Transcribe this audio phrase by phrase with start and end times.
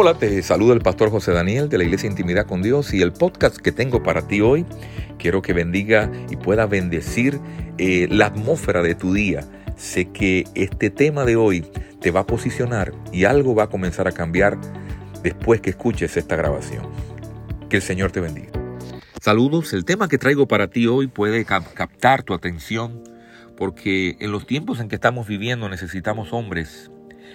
[0.00, 3.12] Hola, te saluda el pastor José Daniel de la Iglesia Intimidad con Dios y el
[3.12, 4.64] podcast que tengo para ti hoy,
[5.18, 7.40] quiero que bendiga y pueda bendecir
[7.78, 9.40] eh, la atmósfera de tu día.
[9.76, 11.66] Sé que este tema de hoy
[12.00, 14.56] te va a posicionar y algo va a comenzar a cambiar
[15.24, 16.86] después que escuches esta grabación.
[17.68, 18.52] Que el Señor te bendiga.
[19.20, 23.02] Saludos, el tema que traigo para ti hoy puede captar tu atención
[23.56, 26.88] porque en los tiempos en que estamos viviendo necesitamos hombres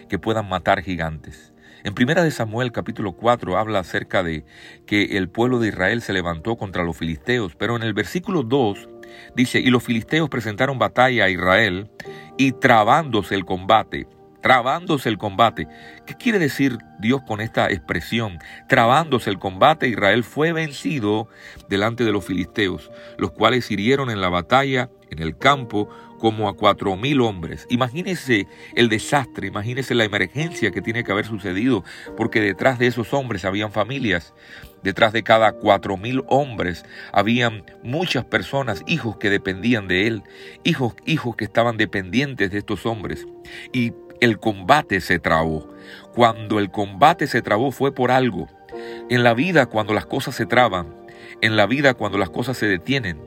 [0.08, 1.53] que puedan matar gigantes.
[1.86, 4.46] En Primera de Samuel capítulo 4 habla acerca de
[4.86, 8.88] que el pueblo de Israel se levantó contra los filisteos, pero en el versículo 2
[9.36, 11.92] dice, y los filisteos presentaron batalla a Israel
[12.38, 14.08] y trabándose el combate,
[14.42, 15.68] trabándose el combate.
[16.06, 18.40] ¿Qué quiere decir Dios con esta expresión?
[18.70, 21.28] Trabándose el combate, Israel fue vencido
[21.68, 26.56] delante de los filisteos, los cuales hirieron en la batalla en el campo como a
[26.56, 27.66] cuatro mil hombres.
[27.70, 31.84] Imagínese el desastre, imagínese la emergencia que tiene que haber sucedido,
[32.18, 34.34] porque detrás de esos hombres habían familias.
[34.84, 40.24] Detrás de cada cuatro mil hombres habían muchas personas, hijos que dependían de él,
[40.64, 43.26] hijos, hijos que estaban dependientes de estos hombres.
[43.72, 45.74] Y el combate se trabó.
[46.14, 48.48] Cuando el combate se trabó fue por algo.
[49.10, 50.94] En la vida, cuando las cosas se traban,
[51.42, 53.20] en la vida cuando las cosas se detienen.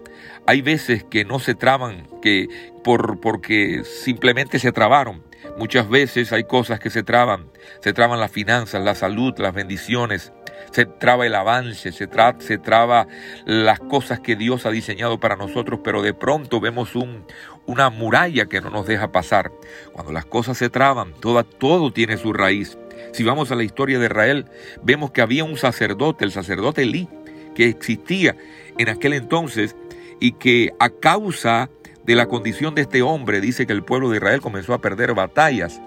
[0.46, 2.48] Hay veces que no se traban que
[2.82, 5.22] por, porque simplemente se trabaron.
[5.58, 7.50] Muchas veces hay cosas que se traban.
[7.80, 10.32] Se traban las finanzas, la salud, las bendiciones.
[10.70, 13.06] Se traba el avance, se, se traba
[13.44, 17.24] las cosas que Dios ha diseñado para nosotros, pero de pronto vemos un,
[17.66, 19.50] una muralla que no nos deja pasar.
[19.92, 22.78] Cuando las cosas se traban, todo tiene su raíz.
[23.12, 24.46] Si vamos a la historia de Israel,
[24.82, 27.08] vemos que había un sacerdote, el sacerdote Elí,
[27.54, 28.36] que existía
[28.78, 29.74] en aquel entonces
[30.20, 31.70] y que a causa
[32.04, 35.14] de la condición de este hombre dice que el pueblo de Israel comenzó a perder
[35.14, 35.80] batallas.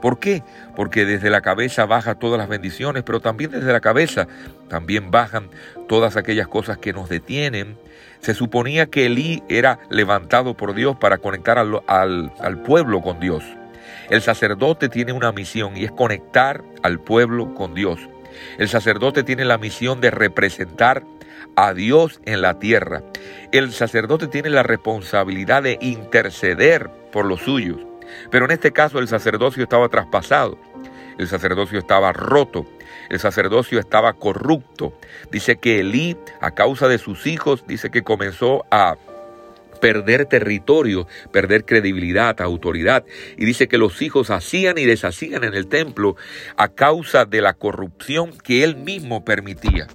[0.00, 0.42] ¿Por qué?
[0.76, 4.28] Porque desde la cabeza baja todas las bendiciones, pero también desde la cabeza
[4.68, 5.48] también bajan
[5.88, 7.76] todas aquellas cosas que nos detienen.
[8.20, 13.20] Se suponía que Elí era levantado por Dios para conectar al, al, al pueblo con
[13.20, 13.44] Dios.
[14.10, 18.00] El sacerdote tiene una misión y es conectar al pueblo con Dios.
[18.58, 21.02] El sacerdote tiene la misión de representar
[21.56, 23.02] a Dios en la tierra.
[23.52, 27.87] El sacerdote tiene la responsabilidad de interceder por los suyos.
[28.30, 30.58] Pero en este caso el sacerdocio estaba traspasado.
[31.18, 32.66] El sacerdocio estaba roto.
[33.10, 34.92] El sacerdocio estaba corrupto.
[35.30, 38.96] Dice que Elí, a causa de sus hijos, dice que comenzó a
[39.80, 43.04] perder territorio, perder credibilidad, autoridad.
[43.36, 46.16] Y dice que los hijos hacían y deshacían en el templo
[46.56, 49.86] a causa de la corrupción que él mismo permitía.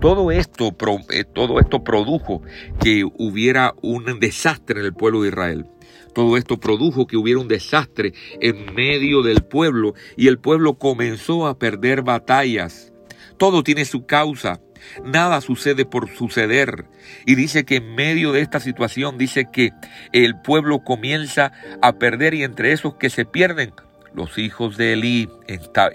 [0.00, 0.74] Todo esto,
[1.10, 2.42] eh, todo esto produjo
[2.80, 5.66] que hubiera un desastre en el pueblo de Israel.
[6.14, 11.46] Todo esto produjo que hubiera un desastre en medio del pueblo y el pueblo comenzó
[11.46, 12.92] a perder batallas.
[13.36, 14.60] Todo tiene su causa.
[15.04, 16.86] Nada sucede por suceder.
[17.26, 19.72] Y dice que en medio de esta situación, dice que
[20.12, 23.72] el pueblo comienza a perder y entre esos que se pierden,
[24.14, 25.28] los hijos de Elí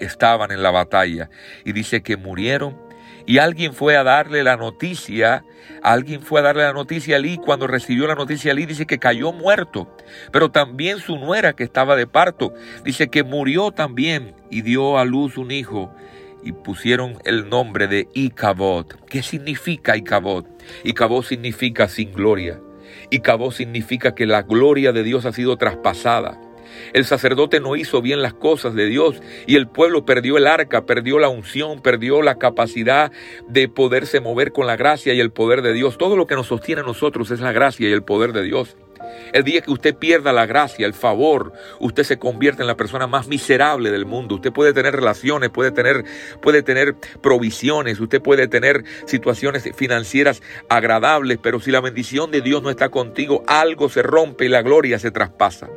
[0.00, 1.30] estaban en la batalla.
[1.64, 2.89] Y dice que murieron.
[3.30, 5.44] Y alguien fue a darle la noticia,
[5.84, 7.36] alguien fue a darle la noticia a Elí.
[7.36, 9.96] Cuando recibió la noticia Elí, dice que cayó muerto.
[10.32, 12.52] Pero también su nuera que estaba de parto,
[12.84, 15.94] dice que murió también y dio a luz un hijo
[16.42, 18.86] y pusieron el nombre de Icabod.
[19.08, 20.46] ¿Qué significa Icabod?
[20.82, 22.58] Icabod significa sin gloria.
[23.10, 26.40] Icabod significa que la gloria de Dios ha sido traspasada.
[26.92, 30.86] El sacerdote no hizo bien las cosas de Dios y el pueblo perdió el arca,
[30.86, 33.12] perdió la unción, perdió la capacidad
[33.48, 35.98] de poderse mover con la gracia y el poder de Dios.
[35.98, 38.76] Todo lo que nos sostiene a nosotros es la gracia y el poder de Dios.
[39.32, 43.06] El día que usted pierda la gracia, el favor, usted se convierte en la persona
[43.06, 44.36] más miserable del mundo.
[44.36, 46.04] Usted puede tener relaciones, puede tener,
[46.42, 52.62] puede tener provisiones, usted puede tener situaciones financieras agradables, pero si la bendición de Dios
[52.62, 55.68] no está contigo, algo se rompe y la gloria se traspasa.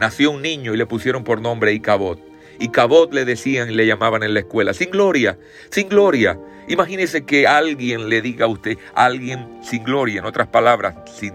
[0.00, 2.18] Nació un niño y le pusieron por nombre Icabod
[2.60, 5.38] y Cabot le decían y le llamaban en la escuela, sin gloria,
[5.70, 6.38] sin gloria.
[6.68, 11.34] Imagínese que alguien le diga a usted, alguien sin gloria, en otras palabras, sin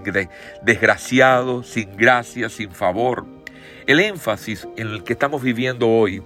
[0.61, 3.25] desgraciado, sin gracia, sin favor.
[3.87, 6.21] El énfasis en el que estamos viviendo hoy,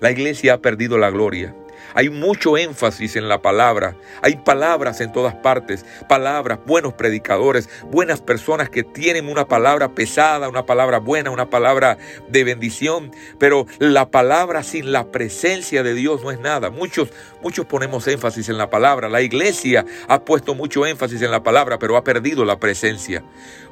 [0.00, 1.54] la iglesia ha perdido la gloria.
[1.94, 3.96] Hay mucho énfasis en la palabra.
[4.22, 5.84] Hay palabras en todas partes.
[6.08, 11.98] Palabras, buenos predicadores, buenas personas que tienen una palabra pesada, una palabra buena, una palabra
[12.28, 13.12] de bendición.
[13.38, 16.70] Pero la palabra sin la presencia de Dios no es nada.
[16.70, 17.10] Muchos,
[17.42, 19.08] muchos ponemos énfasis en la palabra.
[19.08, 23.24] La iglesia ha puesto mucho énfasis en la palabra, pero ha perdido la presencia.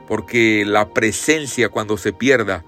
[0.06, 2.64] Porque la presencia cuando se pierda,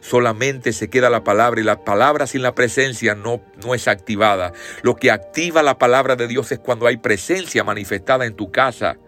[0.00, 4.52] solamente se queda la palabra y la palabra sin la presencia no, no es activada.
[4.82, 8.98] Lo que activa la palabra de Dios es cuando hay presencia manifestada en tu casa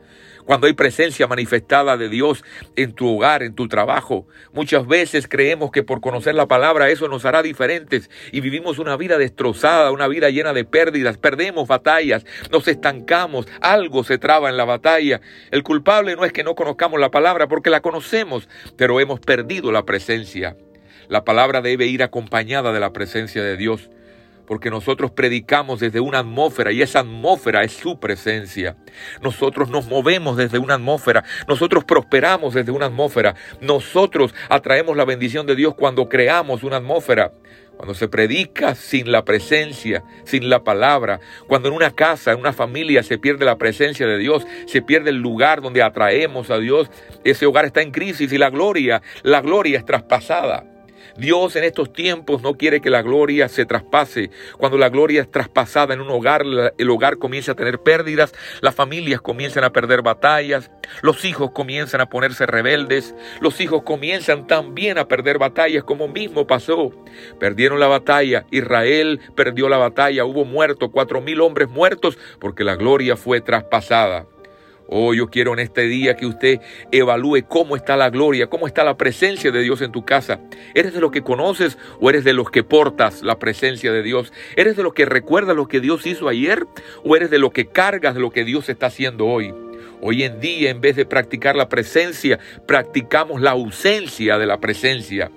[0.44, 2.44] cuando hay presencia manifestada de Dios
[2.76, 4.26] en tu hogar, en tu trabajo.
[4.52, 8.96] Muchas veces creemos que por conocer la palabra eso nos hará diferentes y vivimos una
[8.96, 14.56] vida destrozada, una vida llena de pérdidas, perdemos batallas, nos estancamos, algo se traba en
[14.56, 15.20] la batalla.
[15.50, 19.72] El culpable no es que no conozcamos la palabra porque la conocemos, pero hemos perdido
[19.72, 20.56] la presencia.
[21.08, 23.90] La palabra debe ir acompañada de la presencia de Dios
[24.46, 28.76] porque nosotros predicamos desde una atmósfera y esa atmósfera es su presencia.
[29.22, 35.46] Nosotros nos movemos desde una atmósfera, nosotros prosperamos desde una atmósfera, nosotros atraemos la bendición
[35.46, 37.32] de Dios cuando creamos una atmósfera.
[37.74, 41.18] Cuando se predica sin la presencia, sin la palabra,
[41.48, 45.10] cuando en una casa, en una familia se pierde la presencia de Dios, se pierde
[45.10, 46.90] el lugar donde atraemos a Dios,
[47.24, 50.71] ese hogar está en crisis y la gloria, la gloria es traspasada.
[51.16, 54.30] Dios en estos tiempos no quiere que la gloria se traspase.
[54.58, 56.44] Cuando la gloria es traspasada en un hogar,
[56.78, 60.70] el hogar comienza a tener pérdidas, las familias comienzan a perder batallas,
[61.02, 66.46] los hijos comienzan a ponerse rebeldes, los hijos comienzan también a perder batallas como mismo
[66.46, 66.92] pasó.
[67.38, 72.76] Perdieron la batalla, Israel perdió la batalla, hubo muertos, cuatro mil hombres muertos porque la
[72.76, 74.26] gloria fue traspasada.
[74.88, 78.84] Oh, yo quiero en este día que usted evalúe cómo está la gloria, cómo está
[78.84, 80.40] la presencia de Dios en tu casa.
[80.74, 84.32] ¿Eres de los que conoces o eres de los que portas la presencia de Dios?
[84.56, 86.66] ¿Eres de los que recuerdas lo que Dios hizo ayer
[87.04, 89.54] o eres de los que cargas lo que Dios está haciendo hoy?
[90.02, 95.30] Hoy en día, en vez de practicar la presencia, practicamos la ausencia de la presencia.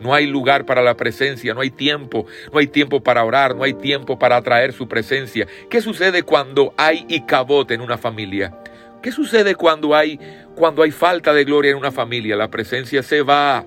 [0.00, 3.62] No hay lugar para la presencia, no hay tiempo, no hay tiempo para orar, no
[3.62, 5.46] hay tiempo para atraer su presencia.
[5.70, 8.54] ¿Qué sucede cuando hay icabot en una familia?
[9.06, 10.18] ¿Qué sucede cuando hay,
[10.56, 12.34] cuando hay falta de gloria en una familia?
[12.34, 13.64] La presencia se va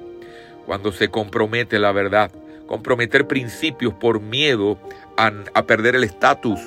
[0.65, 2.30] cuando se compromete la verdad.
[2.68, 4.77] Comprometer principios por miedo
[5.15, 6.59] a, a perder el estatus.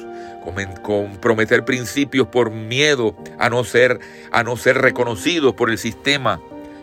[0.83, 6.41] Comprometer principios por miedo a no ser, a no ser reconocidos por el sistema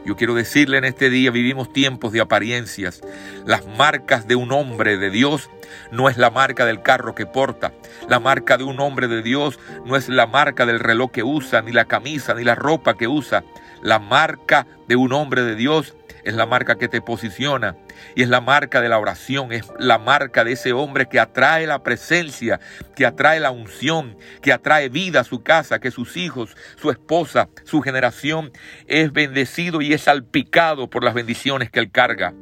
[0.09, 3.01] yo quiero decirle en este día, vivimos tiempos de apariencias.
[3.45, 5.51] Las marcas de un hombre de Dios
[5.91, 7.73] no es la marca del carro que porta.
[8.07, 11.61] La marca de un hombre de Dios no es la marca del reloj que usa,
[11.61, 13.43] ni la camisa, ni la ropa que usa.
[13.83, 15.95] La marca de un hombre de Dios
[16.29, 17.75] es la marca que te posiciona
[18.15, 21.67] y es la marca de la oración, es la marca de ese hombre que atrae
[21.67, 22.59] la presencia,
[22.95, 27.49] que atrae la unción, que atrae vida a su casa, que sus hijos, su esposa,
[27.65, 28.51] su generación
[28.87, 32.33] es bendecido y es salpicado por las bendiciones que él carga.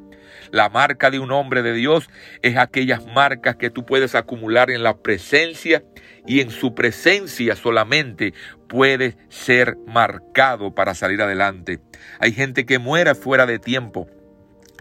[0.52, 2.10] La marca de un hombre de Dios
[2.42, 5.84] es aquellas marcas que tú puedes acumular en la presencia
[6.26, 8.34] y en su presencia solamente
[8.68, 11.80] puede ser marcado para salir adelante.
[12.20, 14.08] Hay gente que muere fuera de tiempo.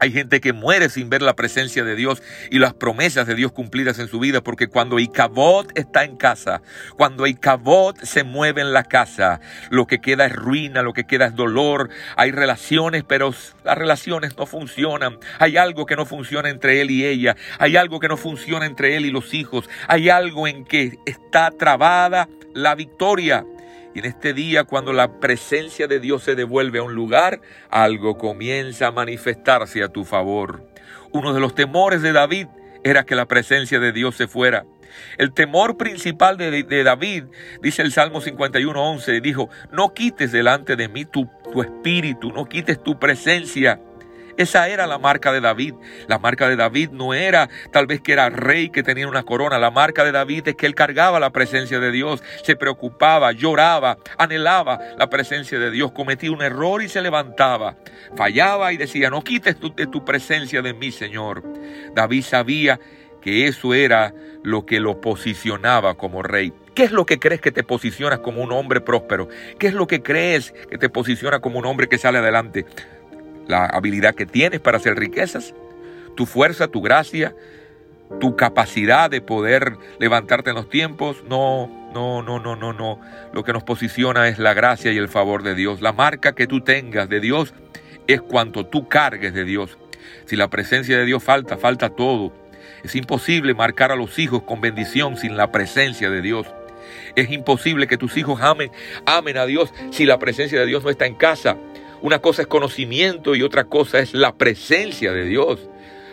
[0.00, 3.52] Hay gente que muere sin ver la presencia de Dios y las promesas de Dios
[3.52, 6.60] cumplidas en su vida, porque cuando Icabod está en casa,
[6.96, 9.40] cuando Icabod se mueve en la casa,
[9.70, 11.88] lo que queda es ruina, lo que queda es dolor.
[12.16, 13.34] Hay relaciones, pero
[13.64, 15.18] las relaciones no funcionan.
[15.38, 17.36] Hay algo que no funciona entre él y ella.
[17.58, 19.68] Hay algo que no funciona entre él y los hijos.
[19.88, 23.44] Hay algo en que está trabada la victoria.
[23.96, 27.40] Y en este día, cuando la presencia de Dios se devuelve a un lugar,
[27.70, 30.68] algo comienza a manifestarse a tu favor.
[31.12, 32.46] Uno de los temores de David
[32.84, 34.66] era que la presencia de Dios se fuera.
[35.16, 37.24] El temor principal de, David,
[37.62, 42.82] dice el Salmo 51.11, dijo, no quites delante de mí tu, tu espíritu, no quites
[42.82, 43.80] tu presencia.
[44.36, 45.74] Esa era la marca de David.
[46.08, 49.58] La marca de David no era tal vez que era rey que tenía una corona.
[49.58, 53.96] La marca de David es que él cargaba la presencia de Dios, se preocupaba, lloraba,
[54.18, 57.76] anhelaba la presencia de Dios, cometía un error y se levantaba.
[58.14, 61.42] Fallaba y decía, no quites tu, de tu presencia de mí, Señor.
[61.94, 62.78] David sabía
[63.22, 64.12] que eso era
[64.42, 66.52] lo que lo posicionaba como rey.
[66.74, 69.28] ¿Qué es lo que crees que te posiciona como un hombre próspero?
[69.58, 72.66] ¿Qué es lo que crees que te posiciona como un hombre que sale adelante?
[73.48, 75.54] La habilidad que tienes para hacer riquezas,
[76.16, 77.34] tu fuerza, tu gracia,
[78.20, 81.22] tu capacidad de poder levantarte en los tiempos.
[81.28, 83.00] No, no, no, no, no, no.
[83.32, 85.80] Lo que nos posiciona es la gracia y el favor de Dios.
[85.80, 87.54] La marca que tú tengas de Dios
[88.06, 89.78] es cuanto tú cargues de Dios.
[90.26, 92.32] Si la presencia de Dios falta, falta todo.
[92.82, 96.46] Es imposible marcar a los hijos con bendición sin la presencia de Dios.
[97.16, 98.70] Es imposible que tus hijos amen,
[99.06, 101.56] amen a Dios si la presencia de Dios no está en casa.
[102.02, 105.68] Una cosa es conocimiento y otra cosa es la presencia de Dios.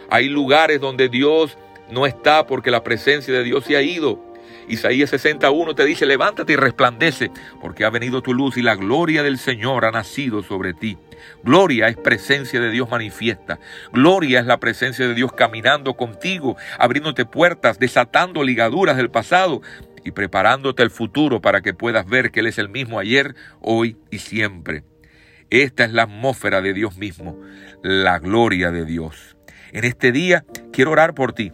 [0.10, 1.58] Hay lugares donde Dios
[1.90, 4.20] no está porque la presencia de Dios se ha ido.
[4.68, 9.22] Isaías 61 te dice, levántate y resplandece, porque ha venido tu luz y la gloria
[9.22, 10.98] del Señor ha nacido sobre ti.
[11.44, 13.60] Gloria es presencia de Dios manifiesta.
[13.92, 19.62] Gloria es la presencia de Dios caminando contigo, abriéndote puertas, desatando ligaduras del pasado
[20.06, 23.98] y preparándote el futuro para que puedas ver que Él es el mismo ayer, hoy
[24.12, 24.84] y siempre.
[25.50, 27.40] Esta es la atmósfera de Dios mismo,
[27.82, 29.36] la gloria de Dios.
[29.72, 31.52] En este día quiero orar por ti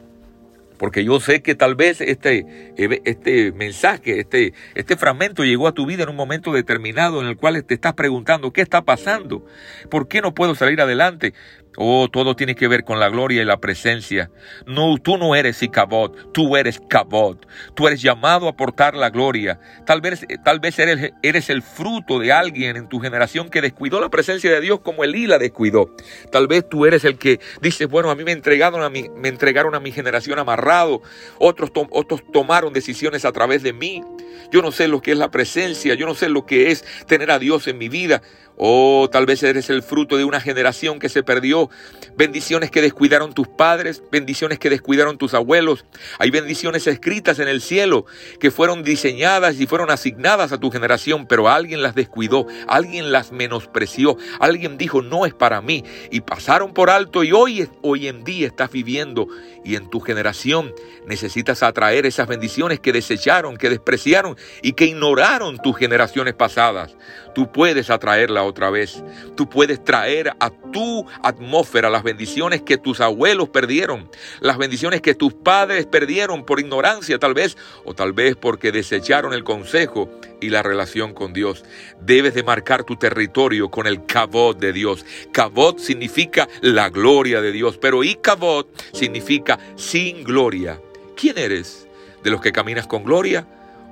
[0.79, 5.85] porque yo sé que tal vez este, este mensaje, este, este fragmento llegó a tu
[5.85, 9.45] vida en un momento determinado en el cual te estás preguntando, ¿qué está pasando?
[9.91, 11.33] ¿Por qué no puedo salir adelante?
[11.81, 14.29] Oh, todo tiene que ver con la gloria y la presencia.
[14.65, 17.47] No, tú no eres Icabod, tú eres Cabot.
[17.73, 19.61] Tú eres llamado a portar la gloria.
[19.85, 24.01] Tal vez, tal vez eres, eres el fruto de alguien en tu generación que descuidó
[24.01, 25.95] la presencia de Dios como Elí la descuidó.
[26.33, 29.29] Tal vez tú eres el que dice, bueno, a mí me entregaron a mi, me
[29.29, 31.01] entregaron a mi generación amarrado.
[31.37, 34.03] Otros, otros tomaron decisiones a través de mí.
[34.51, 37.31] Yo no sé lo que es la presencia, yo no sé lo que es tener
[37.31, 38.21] a Dios en mi vida.
[38.61, 41.68] Oh, tal vez eres el fruto de una generación que se perdió.
[42.15, 45.85] Bendiciones que descuidaron tus padres, bendiciones que descuidaron tus abuelos.
[46.17, 48.05] Hay bendiciones escritas en el cielo
[48.39, 53.31] que fueron diseñadas y fueron asignadas a tu generación, pero alguien las descuidó, alguien las
[53.31, 58.23] menospreció, alguien dijo no es para mí y pasaron por alto y hoy, hoy en
[58.23, 59.27] día estás viviendo
[59.63, 60.73] y en tu generación
[61.05, 66.95] necesitas atraer esas bendiciones que desecharon, que despreciaron y que ignoraron tus generaciones pasadas.
[67.33, 69.03] Tú puedes atraerla otra vez.
[69.35, 71.58] Tú puedes traer a tu atmósfera
[71.89, 77.33] las bendiciones que tus abuelos perdieron, las bendiciones que tus padres perdieron por ignorancia tal
[77.33, 80.09] vez, o tal vez porque desecharon el consejo
[80.41, 81.63] y la relación con Dios.
[82.01, 85.05] Debes de marcar tu territorio con el cabot de Dios.
[85.31, 90.79] Cabot significa la gloria de Dios, pero y cabot significa sin gloria.
[91.15, 91.87] ¿Quién eres?
[92.23, 93.45] ¿De los que caminas con gloria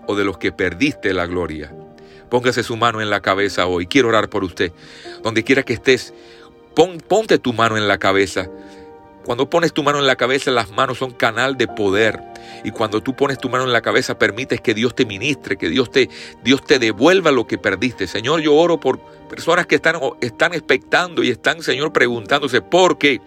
[0.08, 1.74] o de los que perdiste la gloria?
[2.30, 3.88] Póngase su mano en la cabeza hoy.
[3.88, 4.72] Quiero orar por usted.
[5.24, 6.14] Donde quiera que estés,
[6.86, 8.50] ponte tu mano en la cabeza.
[9.26, 12.22] Cuando pones tu mano en la cabeza, las manos son canal de poder.
[12.64, 15.70] Y cuando tú pones tu mano en la cabeza, permites que Dios te ministre, que
[15.70, 16.10] Dios te,
[16.44, 18.08] Dios te devuelva lo que perdiste.
[18.08, 23.20] Señor, yo oro por personas que están, están expectando y están, Señor, preguntándose por qué.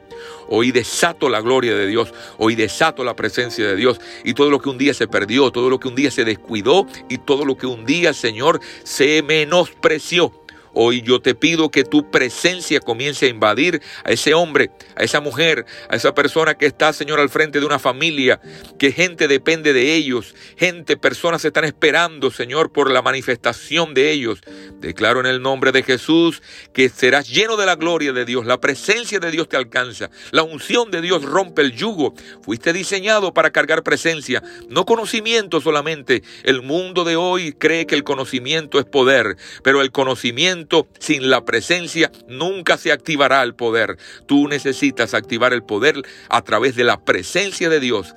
[0.49, 4.61] Hoy desato la gloria de Dios, hoy desato la presencia de Dios y todo lo
[4.61, 7.57] que un día se perdió, todo lo que un día se descuidó y todo lo
[7.57, 10.33] que un día, Señor, se menospreció.
[10.73, 15.21] Hoy yo te pido que tu presencia comience a invadir a ese hombre, a esa
[15.21, 18.41] mujer, a esa persona que está, Señor, al frente de una familia,
[18.79, 24.41] que gente depende de ellos, gente, personas están esperando, Señor, por la manifestación de ellos.
[24.81, 28.61] Declaro en el nombre de Jesús que serás lleno de la gloria de Dios, la
[28.61, 32.15] presencia de Dios te alcanza, la unción de Dios rompe el yugo.
[32.43, 36.23] Fuiste diseñado para cargar presencia, no conocimiento solamente.
[36.45, 40.60] El mundo de hoy cree que el conocimiento es poder, pero el conocimiento
[40.99, 43.99] sin la presencia, nunca se activará el poder.
[44.26, 48.14] Tú necesitas activar el poder a través de la presencia de Dios.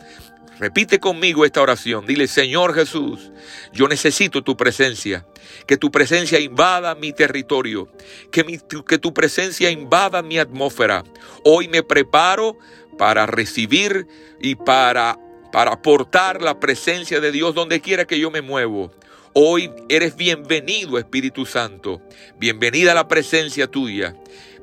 [0.60, 2.06] Repite conmigo esta oración.
[2.06, 3.32] Dile, Señor Jesús,
[3.74, 5.26] yo necesito tu presencia.
[5.68, 7.92] Que tu presencia invada mi territorio.
[8.32, 11.04] Que, que tu presencia invada mi atmósfera.
[11.44, 12.58] Hoy me preparo
[12.98, 14.08] para recibir
[14.40, 15.20] y para,
[15.52, 18.92] para aportar la presencia de Dios donde quiera que yo me muevo.
[19.36, 22.04] Hoy eres bienvenido, Espíritu Santo.
[22.38, 24.16] Bienvenida a la presencia tuya.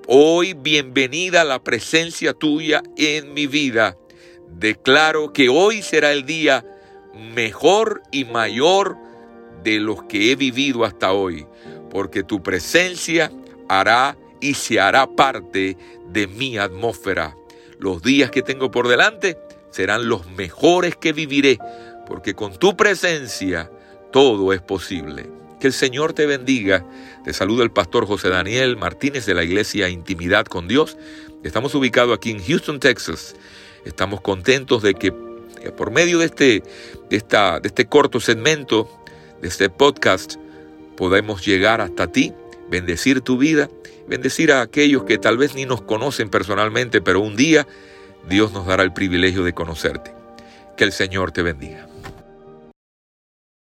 [0.06, 3.96] Hoy bienvenida a la presencia tuya en mi vida.
[4.48, 6.64] Declaro que hoy será el día
[7.34, 8.96] mejor y mayor
[9.64, 11.48] de los que he vivido hasta hoy,
[11.90, 13.32] porque tu presencia
[13.68, 15.76] hará y se hará parte
[16.12, 17.36] de mi atmósfera.
[17.80, 19.36] Los días que tengo por delante
[19.72, 21.58] serán los mejores que viviré,
[22.06, 23.68] porque con tu presencia
[24.12, 25.28] todo es posible.
[25.60, 26.84] Que el Señor te bendiga.
[27.24, 30.96] Te saluda el pastor José Daniel Martínez de la iglesia Intimidad con Dios.
[31.44, 33.34] Estamos ubicados aquí en Houston, Texas.
[33.84, 35.12] Estamos contentos de que
[35.76, 36.62] por medio de este,
[37.10, 38.88] de esta, de este corto segmento,
[39.42, 40.36] de este podcast,
[40.96, 42.32] podemos llegar hasta ti,
[42.70, 43.68] bendecir tu vida,
[44.08, 47.66] bendecir a aquellos que tal vez ni nos conocen personalmente, pero un día
[48.28, 50.12] Dios nos dará el privilegio de conocerte.
[50.76, 51.89] Que el Señor te bendiga.